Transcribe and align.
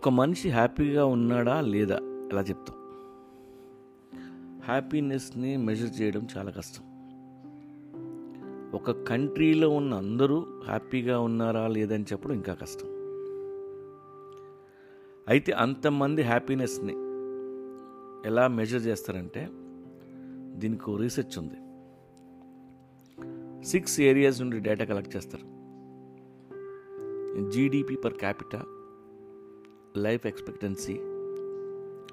ఒక 0.00 0.08
మనిషి 0.08 0.50
హ్యాపీగా 0.50 1.04
ఉన్నాడా 1.04 1.60
లేదా 1.60 1.96
ఎలా 2.32 2.40
చెప్తాం. 2.40 2.76
హ్యాపీనెస్ని 4.64 5.56
మెజర్ 5.56 6.00
చేయడం 6.00 6.26
చాలా 6.36 6.50
కష్టం. 6.50 6.84
ఒక 8.74 8.90
కంట్రీలో 8.90 9.70
ఉన్న 9.70 9.94
అందరూ 9.94 10.46
హ్యాపీగా 10.64 11.20
ఉన్నారా 11.20 11.68
లేదని 11.68 12.04
చెప్పడం 12.04 12.34
ఇంకా 12.34 12.54
కష్టం. 12.54 12.86
అయితే 15.28 15.52
అంతమంది 15.52 16.22
హ్యాపీనెస్ని 16.22 16.94
ఎలా 18.28 18.48
మెజర్ 18.48 18.82
చేస్తారంటే 18.82 19.48
దీనికి 20.58 20.96
రీసెర్చ్ 20.96 21.38
ఉంది. 21.38 21.58
సిక్స్ 23.64 24.00
ఏరియాస్ 24.00 24.40
నుండి 24.40 24.58
డేటా 24.58 24.84
కలెక్ట్ 24.84 25.16
చేస్తారు. 25.16 25.44
GDP 27.50 27.96
per 27.96 28.14
capita 28.14 28.64
life 29.96 30.26
expectancy 30.26 30.94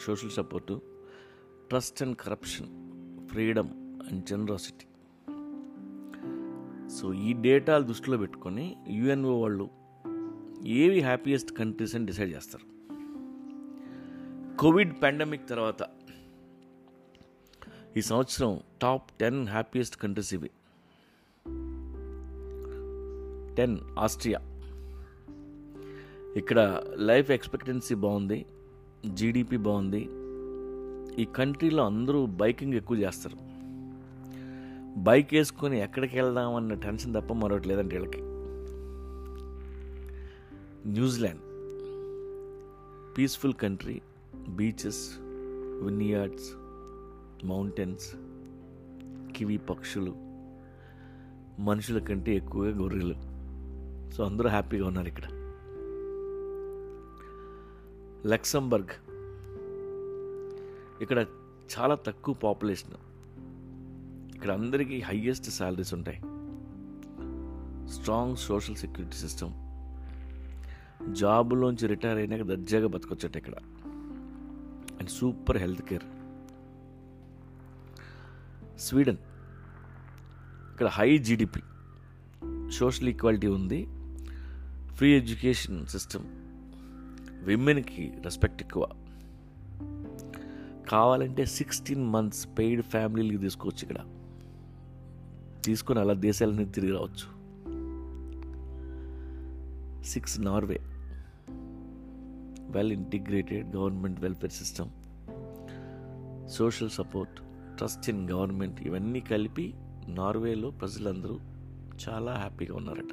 social 0.00 0.30
support 0.30 0.80
trust 1.68 2.02
and 2.02 2.16
corruption 2.16 2.66
freedom 3.28 3.68
and 4.02 4.26
generosity. 4.26 4.86
So 6.88 7.14
ఈ 7.14 7.32
డేటాలు 7.32 7.84
దృష్టిలో 7.84 8.18
పెట్టుకొని 8.18 8.76
యుఎన్ఓ 8.90 9.40
వాళ్ళు 9.40 9.70
ఏవి 10.66 11.00
హ్యాపీయెస్ట్ 11.00 11.52
కంట్రీస్ 11.52 11.96
అని 11.96 12.06
డిసైడ్ 12.06 12.34
చేస్తారు. 12.34 12.72
కోవిడ్ 14.56 15.02
పాండమిక్ 15.02 15.48
తర్వాత 15.48 15.88
ఈ 17.96 18.00
సంవత్సరం 18.00 18.60
టాప్ 18.82 19.10
టెన్ 19.20 19.48
హ్యాపీయెస్ట్ 19.48 19.96
కంట్రీస్ 19.96 20.34
ఇవి. 20.34 20.50
Ten 23.54 23.78
Austria. 23.98 24.51
ఇక్కడ 26.36 26.82
లైఫ్ 26.96 27.30
ఎక్స్పెక్టెన్సీ 27.30 27.94
బాగుంది 27.94 28.46
జీడిపి 29.14 29.56
బాగుంది. 29.56 30.08
ఈ 31.22 31.24
కంట్రీలో 31.24 31.86
అందరూ 31.86 32.26
బైకింగ్ 32.26 32.74
ఎక్కువ 32.74 32.96
చేస్తారు. 32.96 33.36
బైక్ 35.02 35.34
వేసుకొని 35.34 35.80
ఎక్కడికి 35.80 36.20
వెళ్దాం 36.20 36.54
అన్న 36.54 36.74
టెన్షన్ 36.74 37.14
తప్ప 37.14 37.32
మరొకటి 37.32 37.68
లేదంటే 37.68 37.98
వీళ్ళకి. 37.98 38.18
New Zealand. 40.88 41.40
Peaceful 43.18 43.54
country 43.54 44.00
beaches 44.48 45.10
vineyards 45.84 46.50
mountains 47.46 48.14
kiwi 49.36 49.58
పక్షులు 49.58 50.16
మనుషుల 51.60 51.98
కంటే 51.98 52.36
ఎక్కువగా 52.36 52.76
గొర్రెలు. 52.76 53.14
సో 54.12 54.24
అందరూ 54.24 54.48
హ్యాపీగా 54.48 54.86
ఉన్నారు 54.86 55.08
ఇక్కడ. 55.08 55.41
లక్సంబర్గ్. 58.26 59.12
ఇక్కడ 61.02 61.26
చాలా 61.78 61.94
తక్కువ 61.94 62.34
పాపులేషన్. 62.34 62.94
ఇక్కడ 64.34 64.50
అందరికీ 64.50 65.00
హయ్యెస్ట్ 65.00 65.50
శాలరీస్ 65.50 65.94
ఉంటాయి. 65.94 66.16
స్ట్రాంగ్ 67.92 68.36
సోషల్ 68.36 68.76
సెక్యూరిటీ 68.76 69.16
సిస్టమ్ 69.16 69.52
జాబులోంచి 71.14 71.86
రిటైర్ 71.86 72.18
అయినాక 72.18 72.42
దర్జాగా 72.42 72.86
బతకొచ్చట 72.86 73.36
ఇక్కడ. 73.36 73.52
And 74.98 75.10
super 75.10 75.56
health 75.56 75.82
care. 75.82 76.02
Sweden. 78.80 79.16
ఇక్కడ 80.72 80.86
హై 80.86 81.18
జీడిపి. 81.18 81.62
సోషల్ 82.70 83.08
ఈక్వాలిటీ 83.08 83.46
ఉంది. 83.46 83.88
ఫ్రీ 84.94 85.16
ఎడ్యుకేషన్ 85.16 85.86
సిస్టమ్ 85.86 86.51
విమెన్కి 87.42 88.12
రెస్పెక్ట్ 88.24 88.62
ఎక్కువ. 88.62 88.88
కావాలంటే 90.88 91.44
సిక్స్టీన్ 91.44 92.04
మంత్స్ 92.04 92.48
పెయిడ్ 92.58 92.82
ఫ్యామిలీలకి 92.82 93.38
తీసుకోవచ్చు 93.38 93.88
ఇక్కడ. 93.88 93.96
తీసుకుని 95.64 95.98
అలా 95.98 96.14
దేశాలని 96.14 96.64
తిరిగి 96.64 96.92
రావచ్చు. 96.92 97.42
Six 100.04 100.40
Norway. 100.40 100.80
Well 102.70 102.92
integrated 102.92 103.76
government 103.76 104.20
welfare 104.20 104.52
system. 104.52 104.88
Social 106.48 106.90
support 106.90 107.40
trust 107.76 108.10
in 108.10 108.30
government 108.30 108.80
ఇవన్నీ 108.80 109.20
కలిపి 109.20 109.74
నార్వేలో 110.08 110.70
ప్రజలందరూ 110.70 111.40
చాలా 112.08 112.32
హ్యాపీగా 112.32 112.76
ఉన్నారట. 112.76 113.12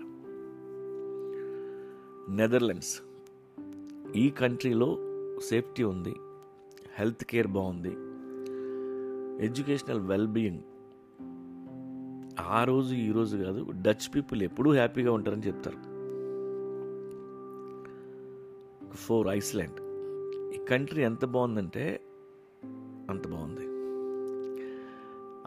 నెదర్లాండ్స్. 2.31 3.08
ఈ 4.15 4.29
కంట్రీలో 4.29 4.97
సేఫ్టీ 5.41 5.83
ఉంది 5.83 6.13
హెల్త్ 6.99 7.23
కేర్ 7.23 7.47
బాగుంది 7.47 7.91
ఎడ్యుకేషనల్ 9.45 9.99
వెల్ 9.99 10.27
బీయింగ్ 10.27 10.59
ఆ 12.39 12.63
రోజు 12.63 12.95
ఈ 12.95 13.11
రోజు 13.11 13.37
కాదు 13.37 13.65
డచ్ 13.71 14.15
పీపుల్ 14.15 14.41
ఎప్పుడూ 14.41 14.71
హ్యాపీగా 14.71 15.11
ఉంటారని 15.11 15.41
చెప్తారు. 15.41 15.75
Four 18.93 19.27
Iceland. 19.27 19.75
ఈ 20.55 20.65
కంట్రీ 20.65 21.03
ఎంత 21.03 21.25
బాగుందంటే 21.25 22.01
అంత 23.09 23.27
బాగుంది. 23.27 23.61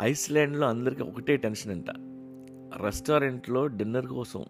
ఐస్లాండ్లో 0.01 0.67
అందరికీ 0.67 1.03
ఒకటే 1.03 1.37
టెన్షన్ 1.37 1.73
అంట. 1.73 1.91
రెస్టారెంట్లో 2.83 3.67
డిన్నర్ 3.67 4.07
కోసం 4.07 4.45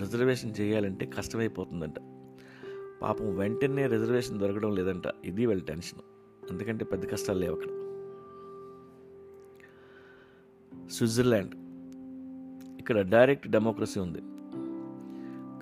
రిజర్వేషన్ 0.00 0.54
చేయాలంటే 0.60 1.06
కష్టమైపోతుందంట. 1.06 1.94
పాపం 3.04 3.36
వెంటనే 3.36 3.86
రిజర్వేషన్ 3.86 4.38
దొరకడం 4.38 4.74
లేదంట. 4.74 5.02
ఇది 5.24 5.46
వాళ్ళ 5.46 5.62
టెన్షన్. 5.62 5.98
ఎందుకంటే 6.50 6.84
పెద్ద 6.84 7.10
కష్టాలు 7.10 7.38
లేవు 7.38 7.54
అక్కడ. 7.54 7.68
స్విట్జర్లాండ్. 10.88 11.54
ఇక్కడ 12.78 13.00
డైరెక్ట్ 13.00 13.48
డెమోక్రసీ 13.48 14.00
ఉంది. 14.00 14.18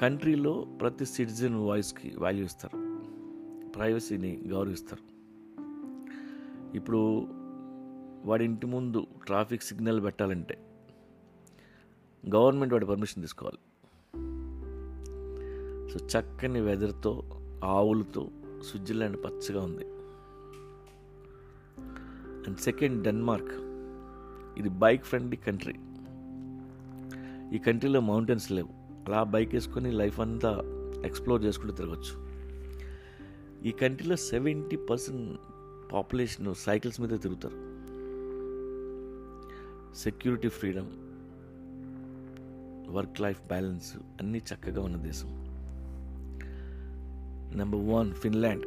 కంట్రీలో 0.01 0.67
ప్రతి 0.81 1.07
సిటిజన్ 1.07 1.55
వాయిస్కి 1.55 2.17
వాల్యూ 2.19 2.45
ఇస్తారు. 2.45 2.77
ప్రైవసీని 3.69 4.43
గౌరవిస్తారు. 4.47 5.13
ఇప్పుడు 6.77 7.29
వాడి 8.25 8.45
ఇంటి 8.45 8.67
ముందు 8.67 9.07
ట్రాఫిక్ 9.27 9.63
సిగ్నల్ 9.63 10.05
పెట్టాలంటే 10.05 10.59
గవర్నమెంట్ 12.35 12.75
వాడి 12.75 12.87
పర్మిషన్ 12.87 13.23
తీసుకోవాలి. 13.23 13.59
సో 15.93 16.07
చక్కని 16.07 16.61
వెదర్తో 16.61 17.23
ఆవులతో 17.65 18.29
స్విట్జర్లాండ్ 18.67 19.25
పచ్చగా 19.25 19.63
ఉంది. 19.63 19.85
And 22.47 22.59
second 22.59 23.03
Denmark. 23.03 23.51
ఇది 24.59 24.69
బైక్ 24.69 25.05
ఫ్రెండ్లీ 25.05 25.37
కంట్రీ. 25.37 25.73
ఈ 27.57 27.59
కంట్రీలో 27.59 28.01
మౌంటైన్స్ 28.01 28.53
లేవు. 28.53 28.69
అలా 29.07 29.23
బైక్ 29.23 29.55
వేసుకొని 29.55 29.93
లైఫ్ 29.93 30.21
అంతా 30.21 30.63
ఎక్స్ప్లోర్ 31.05 31.45
చేసుకుంటూ 31.45 31.75
తిరగచ్చు. 31.75 32.27
ఈ 33.69 33.71
కంట్రీలో 33.71 34.17
సెవెంటీ 34.17 34.77
పర్సెంట్ 34.77 35.41
పాపులేషన్ 35.93 36.55
సైకిల్స్ 36.55 37.01
మీద 37.01 37.21
తిరుగుతారు. 37.21 37.55
Security 39.95 40.49
freedom 40.49 40.91
work 42.95 43.21
life 43.21 43.41
balance 43.47 43.97
అన్నీ 43.97 44.39
చక్కగా 44.39 44.83
ఉన్న 44.83 44.97
దేశం. 44.97 45.52
నెంబర్ 47.57 47.81
వన్ 47.81 48.13
ఫిన్లాండ్ 48.13 48.67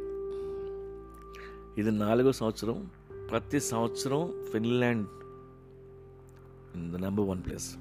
ఇది 1.80 1.90
నాలుగో 1.90 2.32
సంవత్సరం. 2.32 2.90
ప్రతి 3.30 3.60
సంవత్సరం 3.60 4.44
Finland 4.52 5.08
in 6.74 6.92
the 6.92 6.96
number 6.96 7.26
one 7.28 7.42
place 7.46 7.74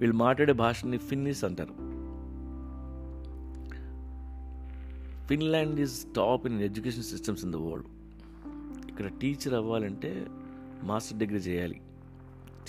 వీళ్ళు 0.00 0.16
మాట్లాడే 0.16 0.52
భాషని 0.52 0.98
ఫిన్నిస్ 0.98 1.44
అంటారు. 1.44 1.74
Finland 5.26 5.80
is 5.80 6.14
top 6.16 6.46
in 6.46 6.60
education 6.60 7.02
systems 7.02 7.44
in 7.44 7.52
the 7.52 7.56
world 7.56 7.86
ఇక్కడ 8.88 9.06
టీచర్ 9.06 9.54
అవ్వాలంటే 9.54 10.26
మాస్టర్ 10.82 11.18
డిగ్రీ 11.18 11.36
చేయాలి. 11.36 11.80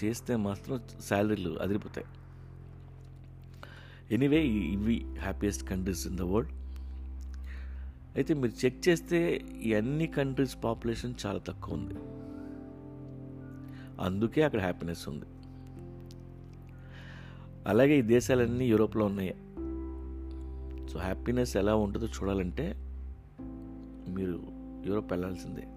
చేస్తే 0.03 0.35
మాత్రం 0.35 0.81
శాలరీలు 1.09 1.59
అదిరిపోతాయి. 1.59 2.07
ఎనీవే 4.11 4.41
ఇవి 4.47 5.05
happiest 5.19 5.69
countries 5.69 6.07
in 6.07 6.17
the 6.17 6.21
world 6.21 6.51
అయితే 8.15 8.33
మీరు 8.33 8.65
చెక్ 8.65 8.89
చేస్తే 8.89 9.45
ఈ 9.63 9.73
అన్ని 9.73 10.07
కంట్రీస్ 10.07 10.57
పాపులేషన్ 10.63 11.13
చాలా 11.25 11.39
తక్కువ 11.39 11.75
ఉంది. 11.75 11.93
అందుకే 14.01 14.41
అక్కడ 14.41 14.59
హ్యాపీనెస్ 14.59 15.09
ఉంది. 15.09 15.25
అలాగే 17.67 17.99
ఈ 17.99 18.01
దేశాలన్నీ 18.01 18.65
యూరోప్లో 18.65 19.05
ఉన్నాయి. 19.05 19.35
సో 20.89 20.99
హ్యాపీనెస్ 20.99 21.57
ఎలా 21.57 21.75
ఉంటుందో 21.75 22.05
చూడాలంటే 22.05 22.75
మీరు 24.09 24.43
యూరోప్ 24.85 25.11
వెళ్ళాల్సిందే. 25.11 25.67